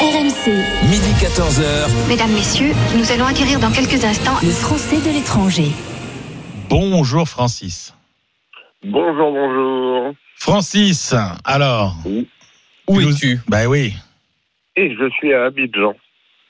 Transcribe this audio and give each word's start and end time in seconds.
RMC, 0.00 0.48
Midi 0.88 1.12
14h. 1.20 2.08
Mesdames, 2.08 2.32
Messieurs, 2.32 2.72
nous 2.96 3.12
allons 3.12 3.26
acquérir 3.26 3.60
dans 3.60 3.70
quelques 3.70 4.02
instants 4.02 4.38
le 4.42 4.48
français 4.48 4.96
de 4.96 5.12
l'étranger. 5.14 5.72
Bonjour 6.70 7.28
Francis. 7.28 7.94
Bonjour, 8.82 9.30
bonjour. 9.30 10.14
Francis, 10.36 11.14
alors 11.44 11.96
Oui. 12.06 12.26
Où 12.88 12.98
es-tu 13.00 13.40
Bah 13.46 13.66
oui, 13.68 13.92
Et 14.74 14.94
je 14.96 15.10
suis 15.10 15.34
à 15.34 15.44
Abidjan, 15.44 15.94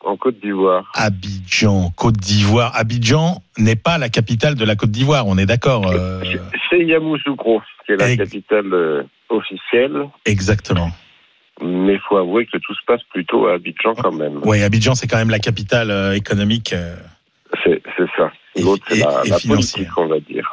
en 0.05 0.17
Côte 0.17 0.39
d'Ivoire. 0.41 0.89
Abidjan, 0.95 1.91
Côte 1.96 2.19
d'Ivoire. 2.19 2.71
Abidjan 2.77 3.43
n'est 3.59 3.75
pas 3.75 3.98
la 3.98 4.11
capitale 4.11 4.55
de 4.55 4.64
la 4.64 4.77
Côte 4.77 4.93
d'Ivoire, 4.93 5.27
on 5.27 5.37
est 5.39 5.46
d'accord 5.46 5.91
euh, 5.91 6.23
C'est 6.71 6.85
Yamoussoukro, 6.85 7.62
qui 7.85 7.93
est 7.93 7.96
la 7.96 8.17
capitale 8.17 8.73
euh, 8.73 9.03
officielle. 9.29 10.05
Exactement. 10.25 10.91
Mais 11.63 11.95
il 11.95 12.01
faut 12.09 12.17
avouer 12.17 12.47
que 12.47 12.57
tout 12.59 12.75
se 12.75 12.81
passe 12.87 13.03
plutôt 13.13 13.47
à 13.47 13.55
Abidjan 13.55 13.95
quand 13.95 14.13
même. 14.13 14.41
Oui, 14.45 14.63
Abidjan 14.63 14.95
c'est 14.95 15.07
quand 15.07 15.18
même 15.18 15.31
la 15.31 15.39
capitale 15.39 15.91
euh, 15.91 16.14
économique. 16.14 16.73
euh. 16.73 16.96
C'est 17.64 17.82
ça. 18.17 18.31
L'autre, 18.57 18.85
c'est 18.89 18.99
la, 19.01 19.23
la 19.27 19.39
politique, 19.39 19.89
on 19.96 20.07
va 20.07 20.21
dire. 20.21 20.49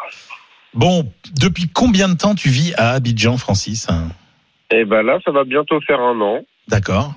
Bon, 0.73 1.11
depuis 1.39 1.69
combien 1.73 2.09
de 2.09 2.15
temps 2.17 2.35
tu 2.35 2.49
vis 2.49 2.73
à 2.77 2.91
Abidjan, 2.91 3.37
Francis 3.37 3.87
Et 4.71 4.83
ben 4.85 5.01
là, 5.03 5.19
ça 5.23 5.31
va 5.31 5.43
bientôt 5.43 5.79
faire 5.81 5.99
un 6.01 6.19
an. 6.21 6.41
D'accord. 6.67 7.13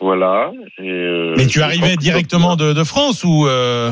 Voilà. 0.00 0.50
Et, 0.78 0.90
euh, 0.90 1.34
Mais 1.36 1.46
tu 1.46 1.62
arrivais 1.62 1.96
directement 1.96 2.56
de, 2.56 2.72
de 2.72 2.84
France 2.84 3.24
ou 3.24 3.46
euh, 3.46 3.90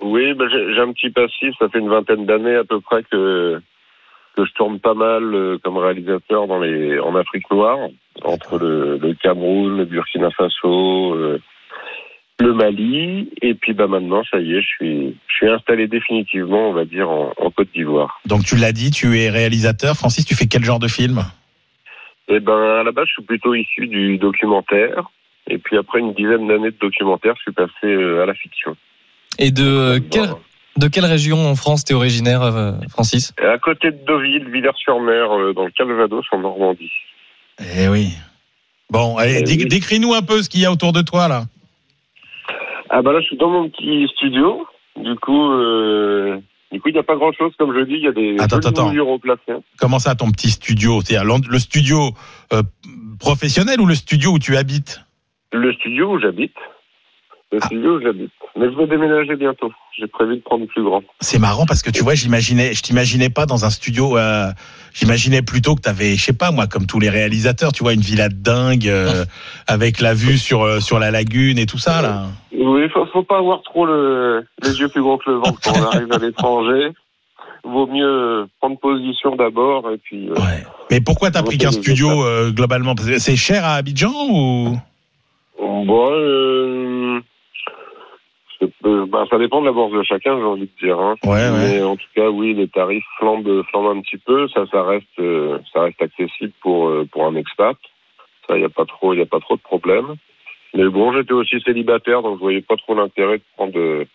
Oui, 0.00 0.34
ben 0.34 0.48
j'ai 0.50 0.74
j'ai 0.74 0.80
un 0.80 0.92
petit 0.92 1.10
passif. 1.10 1.54
Ça 1.58 1.68
fait 1.68 1.78
une 1.78 1.88
vingtaine 1.88 2.26
d'années 2.26 2.56
à 2.56 2.64
peu 2.64 2.80
près 2.80 3.02
que 3.10 3.60
que 4.36 4.44
je 4.44 4.52
tourne 4.52 4.78
pas 4.80 4.94
mal 4.94 5.34
euh, 5.34 5.58
comme 5.62 5.76
réalisateur 5.76 6.46
dans 6.46 6.58
les 6.58 6.98
en 6.98 7.14
Afrique 7.16 7.50
noire, 7.50 7.78
entre 8.24 8.58
le, 8.58 8.98
le 8.98 9.14
Cameroun, 9.14 9.76
le 9.76 9.84
Burkina 9.84 10.30
Faso, 10.30 11.14
euh, 11.14 11.38
le 12.40 12.52
Mali, 12.54 13.30
et 13.40 13.54
puis 13.54 13.72
bah 13.72 13.86
maintenant 13.86 14.22
ça 14.30 14.40
y 14.40 14.54
est, 14.54 14.62
je 14.62 14.66
suis 14.66 15.16
je 15.28 15.34
suis 15.34 15.48
installé 15.48 15.86
définitivement, 15.86 16.70
on 16.70 16.72
va 16.72 16.84
dire, 16.84 17.08
en, 17.08 17.32
en 17.36 17.50
Côte 17.50 17.68
d'Ivoire. 17.74 18.20
Donc 18.26 18.44
tu 18.44 18.56
l'as 18.56 18.72
dit, 18.72 18.90
tu 18.90 19.18
es 19.18 19.30
réalisateur. 19.30 19.94
Francis, 19.94 20.24
tu 20.24 20.34
fais 20.34 20.46
quel 20.46 20.64
genre 20.64 20.80
de 20.80 20.88
film? 20.88 21.22
Et 22.28 22.40
ben 22.40 22.58
à 22.80 22.82
la 22.82 22.92
base, 22.92 23.06
je 23.08 23.12
suis 23.12 23.22
plutôt 23.22 23.54
issu 23.54 23.86
du 23.86 24.18
documentaire. 24.18 25.04
Et 25.48 25.58
puis 25.58 25.76
après 25.76 25.98
une 25.98 26.14
dizaine 26.14 26.46
d'années 26.46 26.70
de 26.70 26.78
documentaire, 26.80 27.34
je 27.36 27.42
suis 27.42 27.52
passé 27.52 27.84
euh, 27.84 28.22
à 28.22 28.26
la 28.26 28.34
fiction. 28.34 28.76
Et 29.38 29.50
de, 29.50 29.64
euh, 29.64 29.98
Bon. 29.98 30.38
De 30.76 30.88
quelle 30.88 31.04
région 31.04 31.46
en 31.50 31.54
France 31.54 31.84
t'es 31.84 31.94
originaire, 31.94 32.42
euh, 32.42 32.72
Francis? 32.90 33.32
À 33.42 33.58
côté 33.58 33.90
de 33.90 33.98
Deauville, 34.06 34.48
Villers-sur-Mer, 34.50 35.30
euh, 35.36 35.52
dans 35.54 35.64
le 35.64 35.70
Calvados, 35.70 36.24
en 36.32 36.38
Normandie. 36.38 36.90
Eh 37.76 37.88
oui. 37.88 38.08
Bon, 38.90 39.16
allez, 39.16 39.42
Eh 39.46 39.48
oui. 39.48 39.66
décris-nous 39.66 40.14
un 40.14 40.22
peu 40.22 40.42
ce 40.42 40.48
qu'il 40.48 40.60
y 40.60 40.66
a 40.66 40.72
autour 40.72 40.92
de 40.92 41.02
toi 41.02 41.28
là. 41.28 41.44
Ah 42.90 43.00
bah 43.02 43.12
là, 43.12 43.20
je 43.20 43.26
suis 43.26 43.36
dans 43.38 43.48
mon 43.50 43.68
petit 43.70 44.06
studio. 44.16 44.66
Du 44.96 45.14
coup, 45.16 45.50
euh, 45.52 46.38
du 46.72 46.80
coup, 46.80 46.88
il 46.88 46.92
n'y 46.92 46.98
a 46.98 47.02
pas 47.02 47.16
grand-chose, 47.16 47.52
comme 47.58 47.74
je 47.74 47.84
dis. 47.84 47.94
Il 47.94 48.02
y 48.02 48.08
a 48.08 48.12
des 48.12 48.36
Attends, 48.38 48.58
attends. 48.58 48.90
plafond. 49.18 49.62
Comment 49.78 49.98
ça, 49.98 50.14
ton 50.14 50.30
petit 50.30 50.50
studio? 50.50 51.00
L'en- 51.24 51.40
le 51.48 51.58
studio 51.58 52.10
professionnel 53.18 53.80
ou 53.80 53.86
le 53.86 53.94
studio 53.94 54.32
où 54.32 54.38
tu 54.38 54.56
habites? 54.56 55.00
Le 55.52 55.72
studio 55.74 56.14
où 56.14 56.20
j'habite. 56.20 56.54
Le 57.52 57.58
Ah. 57.60 57.66
studio 57.66 57.96
où 57.98 58.00
j'habite. 58.00 58.30
Mais 58.56 58.66
je 58.70 58.76
vais 58.76 58.86
déménager 58.86 59.36
bientôt. 59.36 59.70
J'ai 59.98 60.06
prévu 60.06 60.36
de 60.36 60.42
prendre 60.42 60.66
plus 60.66 60.82
grand. 60.82 61.02
C'est 61.20 61.38
marrant 61.38 61.66
parce 61.66 61.82
que 61.82 61.90
tu 61.90 62.02
vois, 62.02 62.14
j'imaginais, 62.14 62.72
je 62.72 62.82
t'imaginais 62.82 63.28
pas 63.28 63.44
dans 63.46 63.64
un 63.66 63.70
studio. 63.70 64.16
euh, 64.16 64.46
j'imaginais 64.94 65.42
plutôt 65.42 65.74
que 65.74 65.82
tu 65.82 65.88
avais, 65.88 66.16
je 66.16 66.22
sais 66.24 66.32
pas 66.32 66.50
moi, 66.50 66.66
comme 66.66 66.86
tous 66.86 66.98
les 66.98 67.10
réalisateurs, 67.10 67.72
tu 67.72 67.82
vois, 67.82 67.92
une 67.92 68.00
villa 68.00 68.28
de 68.30 68.34
dingue 68.34 68.88
euh, 68.88 69.24
avec 69.66 70.00
la 70.00 70.14
vue 70.14 70.38
sur 70.38 70.62
euh, 70.62 70.80
sur 70.80 70.98
la 70.98 71.10
lagune 71.10 71.58
et 71.58 71.66
tout 71.66 71.78
ça 71.78 72.00
là. 72.02 72.24
Oui, 72.58 72.88
faut, 72.92 73.04
faut 73.12 73.22
pas 73.22 73.38
avoir 73.38 73.62
trop 73.62 73.84
le, 73.86 74.44
les 74.62 74.78
yeux 74.80 74.88
plus 74.88 75.02
gros 75.02 75.18
que 75.18 75.30
le 75.30 75.36
ventre 75.36 75.58
quand 75.62 75.72
on 75.78 75.82
arrive 75.84 76.12
à 76.12 76.18
l'étranger. 76.18 76.90
Vaut 77.64 77.86
mieux 77.86 78.46
prendre 78.60 78.78
position 78.78 79.36
d'abord 79.36 79.88
et 79.92 79.98
puis. 79.98 80.28
euh, 80.30 80.34
Ouais. 80.34 80.64
Mais 80.90 81.00
pourquoi 81.00 81.30
t'as 81.30 81.42
pris 81.42 81.58
qu'un 81.58 81.70
studio 81.70 82.24
euh, 82.24 82.50
globalement? 82.50 82.94
C'est 83.18 83.36
cher 83.36 83.64
à 83.64 83.74
Abidjan 83.74 84.12
ou? 84.30 84.76
Bon, 85.60 86.10
euh, 86.12 87.01
bah, 89.08 89.24
ça 89.30 89.38
dépend 89.38 89.60
de 89.60 89.66
la 89.66 89.72
bourse 89.72 89.92
de 89.92 90.02
chacun, 90.02 90.36
j'ai 90.38 90.44
envie 90.44 90.62
de 90.80 90.86
dire. 90.86 90.98
Hein. 90.98 91.16
Ouais, 91.24 91.30
ouais. 91.30 91.50
Mais 91.78 91.82
en 91.82 91.96
tout 91.96 92.06
cas, 92.14 92.28
oui, 92.30 92.54
les 92.54 92.68
tarifs 92.68 93.04
flambent, 93.18 93.62
flambent 93.70 93.96
un 93.96 94.00
petit 94.00 94.18
peu. 94.18 94.48
Ça, 94.48 94.64
ça 94.70 94.82
reste, 94.82 95.06
euh, 95.18 95.58
ça 95.72 95.82
reste 95.82 96.00
accessible 96.00 96.52
pour 96.60 96.88
euh, 96.88 97.06
pour 97.10 97.26
un 97.26 97.34
expat. 97.36 97.76
Ça, 98.48 98.56
il 98.56 98.62
y 98.62 98.64
a 98.64 98.68
pas 98.68 98.84
trop, 98.84 99.12
il 99.14 99.18
y 99.18 99.22
a 99.22 99.26
pas 99.26 99.40
trop 99.40 99.56
de 99.56 99.62
problèmes. 99.62 100.14
Mais 100.74 100.88
bon, 100.88 101.12
j'étais 101.12 101.32
aussi 101.32 101.60
célibataire, 101.60 102.22
donc 102.22 102.36
je 102.38 102.40
voyais 102.42 102.62
pas 102.62 102.76
trop 102.76 102.94
l'intérêt 102.94 103.38
de 103.38 103.42
prendre 103.56 103.78
euh, 103.78 104.06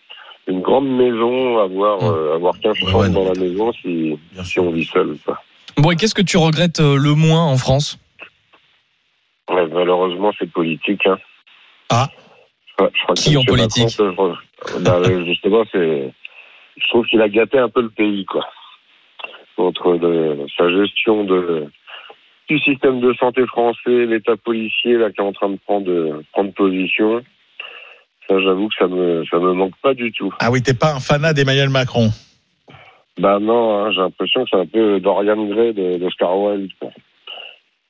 une 0.48 0.62
grande 0.62 0.88
maison, 0.90 1.60
avoir 1.60 2.04
euh, 2.04 2.36
avoir 2.36 2.60
15 2.60 2.72
Ouais, 2.82 2.92
chambres 2.92 3.04
ouais, 3.04 3.10
dans 3.10 3.26
la 3.26 3.40
maison 3.40 3.72
si 3.74 4.18
Bien 4.34 4.44
si 4.44 4.60
on 4.60 4.72
vit 4.72 4.86
seul. 4.86 5.18
quoi. 5.26 5.40
Bon, 5.78 5.92
et 5.92 5.96
qu'est-ce 5.96 6.16
que 6.16 6.22
tu 6.24 6.38
regrettes 6.38 6.80
euh, 6.80 6.98
le 6.98 7.14
moins 7.14 7.44
en 7.46 7.58
France? 7.58 8.00
Ouais, 9.50 9.68
malheureusement, 9.68 10.32
c'est 10.40 10.50
politique. 10.52 11.06
Hein. 11.06 11.18
Ah. 11.90 12.08
Je 12.80 12.84
crois- 13.04 13.16
que 13.16 13.20
Qui 13.22 13.38
en 13.38 13.44
politique 13.44 14.00
Macron, 14.00 14.36
je- 14.68 14.80
bah, 14.84 14.96
euh, 15.06 15.26
Justement, 15.26 15.64
c'est. 15.72 16.12
Je 16.78 16.88
trouve 16.90 17.06
qu'il 17.08 17.22
a 17.22 17.30
gâté 17.30 17.58
un 17.58 17.70
peu 17.70 17.82
le 17.82 17.90
pays, 17.90 18.26
quoi. 18.26 18.46
Entre 19.58 19.94
le- 19.94 20.46
sa 20.56 20.70
gestion 20.70 21.24
de 21.24 21.66
du 22.50 22.60
système 22.60 23.02
de 23.02 23.14
santé 23.16 23.46
français, 23.48 24.06
l'État 24.06 24.38
policier 24.38 24.94
là 24.94 25.12
qui 25.12 25.20
est 25.20 25.24
en 25.24 25.34
train 25.34 25.50
de 25.50 25.58
prendre 25.66 26.22
prendre 26.32 26.54
position. 26.54 27.22
Ça, 28.30 28.40
j'avoue 28.40 28.68
que 28.70 28.76
ça 28.78 28.88
me 28.88 29.26
ça 29.26 29.40
me 29.40 29.54
manque 29.54 29.76
pas 29.82 29.94
du 29.96 30.12
tout. 30.12 30.32
Ah 30.40 30.52
oui, 30.52 30.62
t'es 30.62 30.74
pas 30.76 30.94
un 30.94 31.00
fanat 31.00 31.34
d'Emmanuel 31.34 31.70
Macron? 31.70 32.10
Bah 33.18 33.40
non, 33.40 33.80
hein, 33.86 33.92
j'ai 33.92 34.00
l'impression 34.02 34.44
que 34.44 34.50
c'est 34.52 34.60
un 34.60 34.66
peu 34.68 35.00
Dorian 35.00 35.44
Gray 35.48 35.74
de- 35.74 35.98
d'Oscar 35.98 36.38
Wilde. 36.38 36.72
quoi. 36.80 36.92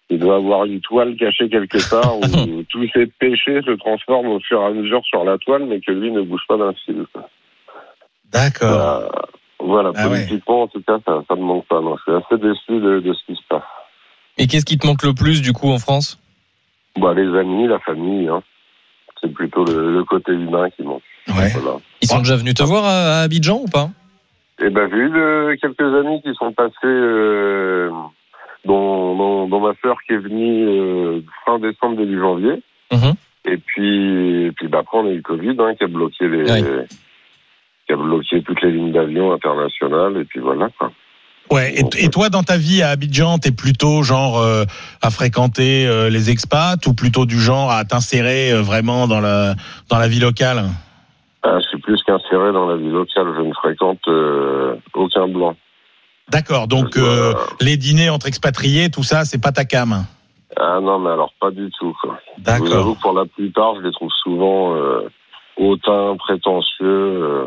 Il 0.09 0.19
doit 0.19 0.38
avoir 0.38 0.63
une 0.66 0.79
toile 0.79 1.16
cachée 1.18 1.50
quelque 1.50 1.90
part 1.90 2.18
où 2.18 2.63
tous 2.69 2.88
ses 2.94 3.07
péchés 3.07 3.62
se 3.66 3.72
transforment 3.78 4.28
au 4.31 4.40
fur 4.40 4.62
et 4.62 4.66
à 4.66 4.69
mesure 4.72 5.01
sur 5.06 5.23
la 5.25 5.38
toile, 5.38 5.66
mais 5.66 5.81
que 5.81 5.91
lui 5.91 6.12
ne 6.12 6.22
bouge 6.22 6.44
pas 6.47 6.57
d'un 6.57 6.73
fil. 6.85 7.06
D'accord. 8.31 8.69
Bah, 8.69 9.22
voilà, 9.59 9.91
Ah 9.95 10.07
ouais. 10.07 10.19
politiquement, 10.19 10.63
en 10.63 10.68
tout 10.68 10.81
cas, 10.81 10.97
ça, 11.06 11.23
ça 11.28 11.35
ne 11.35 11.41
manque 11.41 11.66
pas. 11.68 11.81
Non, 11.81 11.95
je 11.97 12.03
suis 12.03 12.12
assez 12.13 12.38
déçu 12.41 12.79
de, 12.81 13.00
de 13.00 13.13
ce 13.13 13.25
qui 13.25 13.35
se 13.35 13.41
passe. 13.50 13.63
Et 14.38 14.47
qu'est-ce 14.47 14.66
qui 14.66 14.78
te 14.78 14.85
manque 14.88 15.03
le 15.03 15.13
plus 15.13 15.41
du 15.41 15.51
coup 15.53 15.69
en 15.69 15.79
France? 15.79 16.19
Bah, 16.97 17.13
les 17.13 17.28
amis, 17.38 17.68
la 17.68 17.79
famille, 17.79 18.28
hein. 18.28 18.41
c'est 19.22 19.31
plutôt 19.34 19.66
le, 19.66 19.94
le 19.94 20.03
côté 20.03 20.31
humain 20.31 20.69
qui 20.69 20.84
manque. 20.84 21.01
Ouais. 21.28 21.50
Voilà. 21.50 21.79
Ils 22.01 22.07
sont 22.07 22.19
déjà 22.19 22.35
venus 22.38 22.53
te 22.53 22.63
voir 22.63 22.85
à, 22.85 23.19
à 23.19 23.22
Abidjan 23.24 23.59
ou 23.62 23.68
pas? 23.68 23.89
Et 24.59 24.69
ben, 24.69 24.88
j'ai 24.89 24.97
eu 24.97 25.09
de- 25.09 25.56
quelques 25.62 25.81
amis 25.81 26.22
qui 26.22 26.34
sont 26.35 26.51
passés, 26.53 26.74
euh, 26.85 27.91
dont, 28.66 29.16
dont, 29.16 29.47
dont 29.47 29.59
ma 29.59 29.73
sœur 29.81 29.97
qui 30.06 30.13
est 30.13 30.18
venue 30.18 30.68
euh, 30.68 31.22
fin 31.45 31.59
décembre, 31.59 31.97
début 31.97 32.19
janvier. 32.19 32.62
Mhm. 32.91 33.13
Et 33.45 33.57
puis, 33.57 34.45
et 34.47 34.51
puis 34.51 34.68
bah, 34.68 34.79
après, 34.79 34.97
on 34.97 35.07
a 35.07 35.12
eu 35.12 35.18
le 35.18 35.22
Covid 35.22 35.56
hein, 35.59 35.73
qui 35.75 35.84
a 35.84 35.88
bloqué 35.88 36.28
les, 36.28 36.44
qui 36.44 37.94
a 37.94 37.95
bloqué 37.95 38.41
toutes 38.41 38.62
les 38.62 38.72
lignes 38.72 38.91
d'avion 38.91 39.31
internationales. 39.31 40.18
Et 40.18 40.25
puis 40.25 40.40
voilà. 40.40 40.69
Quoi. 40.78 40.91
Ouais. 41.51 41.73
Et, 41.75 42.06
et 42.06 42.09
toi, 42.09 42.29
dans 42.29 42.44
ta 42.44 42.57
vie 42.57 42.81
à 42.81 42.90
Abidjan, 42.90 43.38
t'es 43.38 43.51
plutôt 43.51 44.03
genre 44.03 44.40
euh, 44.40 44.66
à 45.01 45.09
fréquenter 45.09 45.88
euh, 45.88 46.09
les 46.09 46.29
expats 46.29 46.85
ou 46.88 46.94
plutôt 46.94 47.25
du 47.25 47.39
genre 47.39 47.72
à 47.72 47.85
t'insérer 47.85 48.51
euh, 48.51 48.62
vraiment 48.62 49.07
dans 49.07 49.22
la 49.22 49.56
dans 49.89 49.97
la 49.97 50.07
vie 50.07 50.19
locale? 50.19 50.66
Ah, 51.44 51.57
je 51.62 51.68
suis 51.69 51.79
plus 51.79 52.01
qu'inséré 52.03 52.51
dans 52.51 52.68
la 52.68 52.75
vie 52.75 52.89
locale. 52.89 53.28
Je 53.38 53.41
ne 53.41 53.53
fréquente 53.53 54.06
aucun 54.94 55.28
blanc. 55.28 55.56
D'accord. 56.30 56.68
Donc 56.68 56.98
euh, 56.98 57.34
les 57.62 57.78
dîners 57.78 58.10
entre 58.10 58.28
expatriés, 58.28 58.90
tout 58.90 59.04
ça, 59.04 59.24
c'est 59.26 59.42
pas 59.42 59.52
ta 59.52 59.66
cam. 59.66 60.06
Ah 60.60 60.80
non, 60.82 61.00
mais 61.00 61.10
alors 61.12 61.32
pas 61.40 61.52
du 61.52 61.70
tout. 61.80 61.96
Quoi. 62.02 62.18
Je 62.38 62.44
vous 62.44 62.50
avoue 62.52 62.70
D'accord. 62.70 62.98
pour 63.02 63.14
la 63.14 63.26
plupart, 63.26 63.76
je 63.76 63.82
les 63.82 63.92
trouve 63.92 64.12
souvent 64.24 64.75
euh, 64.75 65.10
hautains, 65.57 66.16
prétentieux. 66.18 66.86
Euh, 66.86 67.46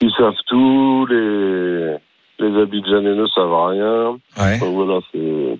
ils 0.00 0.12
savent 0.18 0.34
tout, 0.48 1.06
les, 1.08 1.96
les 2.40 2.60
Abidjanais 2.62 3.14
ne 3.14 3.26
savent 3.26 3.66
rien. 3.68 4.18
Ouais. 4.38 4.58
Donc 4.58 4.74
voilà, 4.74 5.00
c'est. 5.12 5.58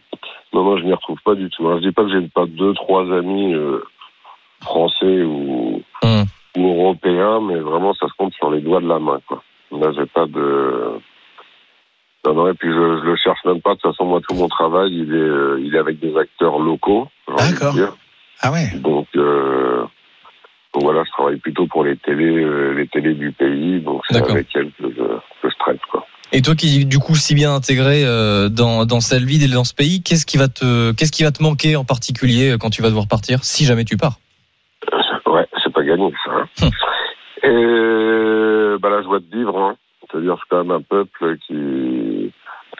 Non, 0.52 0.64
non, 0.64 0.76
je 0.76 0.84
m'y 0.84 0.92
retrouve 0.92 1.18
pas 1.24 1.34
du 1.34 1.48
tout. 1.50 1.66
hein. 1.68 1.78
Je 1.80 1.88
dis 1.88 1.92
pas 1.92 2.02
que 2.04 2.10
j'ai 2.10 2.28
pas 2.28 2.44
deux, 2.46 2.74
trois 2.74 3.02
amis 3.12 3.54
euh, 3.54 3.82
français 4.60 5.22
ou, 5.22 5.82
Hmm. 6.04 6.24
ou 6.58 6.68
européens, 6.68 7.40
mais 7.40 7.58
vraiment, 7.60 7.94
ça 7.94 8.06
se 8.08 8.12
compte 8.18 8.34
sur 8.34 8.50
les 8.50 8.60
doigts 8.60 8.80
de 8.80 8.88
la 8.88 8.98
main, 8.98 9.18
quoi. 9.26 9.42
Là, 9.70 9.92
j'ai 9.96 10.06
pas 10.06 10.26
de. 10.26 10.98
Non, 12.24 12.34
non, 12.34 12.48
et 12.48 12.54
puis 12.54 12.68
je, 12.68 12.74
je 12.74 13.04
le 13.04 13.16
cherche 13.16 13.40
même 13.44 13.60
pas. 13.60 13.74
De 13.74 13.80
toute 13.80 13.90
façon, 13.90 14.04
moi, 14.04 14.20
tout 14.26 14.34
mon 14.36 14.48
travail, 14.48 14.90
il 14.92 15.12
est, 15.12 15.18
euh, 15.18 15.60
il 15.60 15.74
est 15.74 15.78
avec 15.78 15.98
des 15.98 16.16
acteurs 16.16 16.58
locaux. 16.58 17.08
D'accord. 17.28 17.74
Ah 18.40 18.52
ouais. 18.52 18.70
Donc, 18.76 19.08
euh, 19.16 19.82
donc 20.72 20.82
voilà, 20.84 21.02
je 21.04 21.10
travaille 21.10 21.36
plutôt 21.38 21.66
pour 21.66 21.82
les 21.84 21.96
télés, 21.96 22.44
euh, 22.44 22.74
les 22.74 22.86
télés 22.86 23.14
du 23.14 23.32
pays. 23.32 23.80
Donc 23.80 24.02
c'est 24.08 24.16
avec 24.18 24.48
elles 24.54 24.70
que 24.78 24.88
je, 24.88 25.02
que 25.42 25.50
je 25.50 25.58
traite, 25.58 25.80
quoi. 25.90 26.06
Et 26.34 26.40
toi 26.40 26.54
qui 26.54 26.86
du 26.86 26.98
coup 26.98 27.14
si 27.14 27.34
bien 27.34 27.52
intégré 27.54 28.04
dans 28.50 28.86
dans 28.86 29.00
cette 29.00 29.22
ville 29.22 29.44
et 29.44 29.52
dans 29.54 29.64
ce 29.64 29.74
pays, 29.74 30.02
qu'est-ce 30.02 30.24
qui 30.24 30.38
va 30.38 30.48
te 30.48 30.92
qu'est-ce 30.92 31.12
qui 31.12 31.24
va 31.24 31.30
te 31.30 31.42
manquer 31.42 31.76
en 31.76 31.84
particulier 31.84 32.56
quand 32.58 32.70
tu 32.70 32.80
vas 32.80 32.88
devoir 32.88 33.06
partir, 33.06 33.44
si 33.44 33.66
jamais 33.66 33.84
tu 33.84 33.98
pars? 33.98 34.16
Ouais, 35.26 35.46
c'est 35.62 35.72
pas 35.72 35.82
gagné 35.82 36.10
ça. 36.24 36.30
hein. 36.32 36.46
Hum. 36.62 36.70
Et 37.44 38.78
bah, 38.80 38.88
la 38.88 39.02
joie 39.02 39.18
de 39.20 39.26
vivre, 39.36 39.58
hein. 39.58 39.76
c'est-à-dire 40.10 40.36
c'est 40.38 40.48
quand 40.48 40.64
même 40.64 40.70
un 40.70 40.80
peuple 40.80 41.36
qui, 41.46 41.52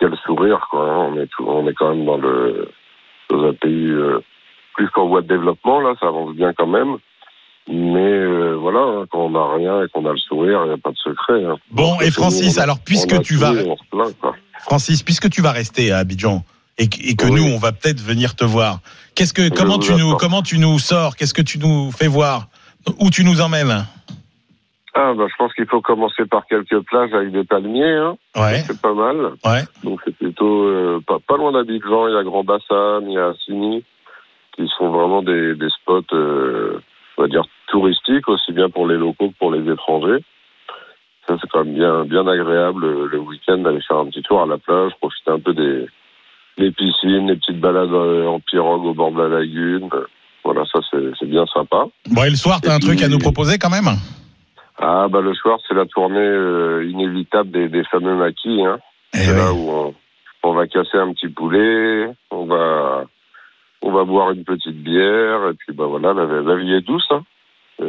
qui 0.03 0.07
a 0.07 0.09
le 0.09 0.17
sourire. 0.27 0.67
Quoi, 0.71 0.85
hein. 0.91 1.11
On 1.13 1.21
est 1.21 1.27
tout- 1.27 1.45
on 1.47 1.67
est 1.69 1.75
quand 1.75 1.95
même 1.95 2.05
dans 2.05 2.17
le 2.17 2.69
dans 3.31 3.45
un 3.49 3.55
pays 3.55 3.89
euh, 3.91 4.19
plus 4.75 4.89
qu'en 4.91 5.07
voie 5.07 5.23
de 5.23 5.29
développement 5.29 5.81
là, 5.81 5.95
ça 6.01 6.07
avance 6.09 6.35
bien 6.35 6.53
quand 6.53 6.67
même. 6.67 6.97
Mais 7.69 8.01
euh, 8.01 8.57
voilà, 8.61 8.81
hein, 8.81 9.05
quand 9.11 9.21
on 9.27 9.31
n'a 9.31 9.55
rien 9.55 9.85
et 9.85 9.89
qu'on 9.89 10.05
a 10.07 10.11
le 10.13 10.19
sourire, 10.19 10.63
il 10.65 10.69
n'y 10.69 10.75
a 10.75 10.79
pas 10.79 10.91
de 10.91 10.97
secret. 10.97 11.45
hein. 11.45 11.57
Bon, 11.71 12.01
et 12.01 12.11
Francis, 12.11 12.57
Nous, 12.57 12.63
alors 12.63 12.81
puisque 12.81 13.23
tu 13.23 13.37
vas, 13.37 13.53
plaint. 13.93 14.13
Francis, 14.61 15.03
puisque 15.05 15.31
tu 15.31 15.41
vas 15.43 15.53
rester 15.53 15.93
à 15.93 15.99
Abidjan 15.99 16.45
et 16.79 16.89
que, 16.89 16.97
et 17.09 17.15
que 17.15 17.27
Oui. 17.27 17.41
nous, 17.41 17.53
on 17.55 17.59
va 17.59 17.71
peut-être 17.73 18.01
venir 18.01 18.35
te 18.35 18.45
voir. 18.45 18.81
Qu'est-ce 19.15 19.33
que, 19.33 19.49
comment 19.49 19.79
tu 19.79 19.93
nous, 19.95 20.17
comment 20.17 20.43
tu 20.43 20.59
nous 20.59 20.79
sors 20.81 21.15
Qu'est-ce 21.15 21.35
que 21.35 21.43
tu 21.43 21.59
nous 21.61 21.93
fais 21.93 22.09
voir 22.09 22.49
Où 22.99 23.11
tu 23.11 23.25
nous 23.25 23.41
emmènes? 23.41 23.87
Ah, 24.95 25.15
bah, 25.17 25.25
je 25.31 25.35
pense 25.39 25.53
qu'il 25.55 25.67
faut 25.67 25.81
commencer 25.81 26.27
par 26.27 26.45
quelques 26.47 26.79
plages 26.81 27.15
avec 27.15 27.33
des 27.33 27.45
palmiers. 27.45 27.95
Hein. 27.97 28.17
Ouais, 28.37 28.63
C'est 28.67 28.81
pas 28.81 28.93
mal. 28.93 29.17
ouais. 29.45 29.63
Donc 29.85 30.01
c'est 30.05 30.15
plutôt 30.15 30.65
euh, 30.65 31.01
pas, 31.07 31.19
pas 31.27 31.37
loin 31.39 31.53
d'Abidjan, 31.53 32.09
il 32.09 32.15
y 32.15 32.17
a 32.19 32.23
Grand 32.23 32.45
Bassam, 32.45 33.05
il 33.09 33.15
y 33.15 33.19
a 33.19 33.33
Sini, 33.45 33.83
qui 34.55 34.69
sont 34.77 34.91
vraiment 34.91 35.23
des, 35.23 35.55
des 35.55 35.69
spots, 35.71 36.03
euh, 36.13 36.79
on 37.17 37.23
va 37.23 37.29
dire, 37.29 37.45
touristiques, 37.69 38.29
aussi 38.29 38.53
bien 38.53 38.69
pour 38.69 38.87
les 38.87 38.97
locaux 38.99 39.31
que 39.31 39.39
pour 39.39 39.51
les 39.53 39.71
étrangers. 39.73 40.23
Ça 41.27 41.37
c'est 41.41 41.49
quand 41.51 41.65
même 41.65 41.75
bien, 41.75 42.05
bien 42.05 42.27
agréable 42.27 42.85
euh, 42.85 43.09
le 43.11 43.19
week-end 43.19 43.59
d'aller 43.59 43.81
faire 43.89 43.97
un 43.99 44.07
petit 44.07 44.23
tour 44.23 44.43
à 44.43 44.47
la 44.47 44.59
plage, 44.59 44.93
profiter 45.01 45.31
un 45.31 45.39
peu 45.41 45.55
des, 45.55 45.87
des 46.59 46.71
piscines, 46.71 47.29
des 47.29 47.37
petites 47.37 47.61
balades 47.61 47.93
euh, 47.93 48.27
en 48.27 48.41
pirogue 48.41 48.85
au 48.85 48.93
bord 48.93 49.13
de 49.13 49.23
la 49.23 49.29
lagune. 49.39 49.89
Voilà, 50.45 50.65
ça 50.71 50.81
c'est 50.91 51.29
bien 51.29 51.47
sympa. 51.47 51.85
Bon, 52.11 52.25
et 52.25 52.31
le 52.31 52.37
soir, 52.37 52.61
t'as 52.61 52.75
un 52.75 52.79
Et 52.79 52.81
truc 52.81 53.03
à 53.03 53.09
nous 53.09 53.19
proposer 53.21 53.57
quand 53.59 53.71
même? 53.71 53.89
Ah 54.79 55.07
bah 55.11 55.21
le 55.21 55.35
soir 55.35 55.59
c'est 55.67 55.75
la 55.75 55.87
tournée 55.87 56.19
euh, 56.19 56.89
inévitable 56.91 57.51
des, 57.51 57.69
des 57.69 57.85
fameux 57.85 58.17
maquis. 58.17 58.65
Hein. 58.65 58.79
Eh 59.15 59.19
C'est 59.19 59.33
oui. 59.33 59.37
là 59.39 59.53
où 59.53 59.71
on, 59.71 59.95
on 60.45 60.55
va 60.55 60.67
casser 60.67 60.97
un 60.99 61.13
petit 61.13 61.29
poulet, 61.29 62.07
on 62.31 62.47
va, 62.47 63.05
on 63.83 63.93
va 63.93 64.05
boire 64.05 64.33
une 64.33 64.45
petite 64.45 64.83
bière, 64.83 65.51
et 65.51 65.55
puis 65.55 65.75
bah 65.75 65.85
voilà, 65.87 66.13
la, 66.15 66.25
la 66.43 66.57
vie 66.57 66.73
est 66.73 66.81
douce. 66.81 67.07
Hein. 67.11 67.23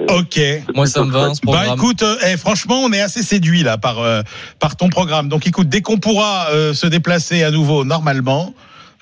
Ok. 0.10 0.40
Moi 0.76 0.86
ça 0.88 1.04
me 1.04 1.12
va 1.12 1.26
chouette. 1.26 1.36
ce 1.36 1.42
programme. 1.42 1.68
Bah 1.68 1.74
écoute, 1.76 2.04
euh, 2.04 2.16
eh, 2.28 2.38
franchement, 2.38 2.82
on 2.84 2.92
est 2.92 3.02
assez 3.02 3.22
séduit 3.22 3.64
là 3.64 3.78
par 3.78 4.00
euh, 4.00 4.22
par 4.60 4.76
ton 4.76 4.90
programme. 4.90 5.30
Donc 5.30 5.46
écoute, 5.46 5.70
dès 5.70 5.82
qu'on 5.82 5.98
pourra 5.98 6.48
euh, 6.52 6.74
se 6.74 6.88
déplacer 6.88 7.44
à 7.44 7.52
nouveau 7.52 7.86
normalement, 7.86 8.54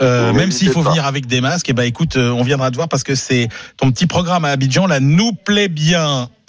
euh, 0.02 0.34
même 0.34 0.52
s'il 0.52 0.70
faut 0.70 0.84
pas. 0.84 0.90
venir 0.90 1.06
avec 1.06 1.28
des 1.28 1.40
masques, 1.40 1.70
et 1.70 1.74
ben 1.74 1.84
écoute, 1.84 2.18
euh, 2.18 2.32
on 2.32 2.44
viendra 2.44 2.72
te 2.72 2.76
voir 2.76 2.90
parce 2.90 3.04
que 3.04 3.16
c'est 3.16 3.48
ton 3.78 3.92
petit 3.92 4.08
programme 4.08 4.44
à 4.44 4.50
Abidjan 4.50 4.86
là 4.88 5.00
nous 5.00 5.34
plaît 5.34 5.70
bien. 5.70 6.28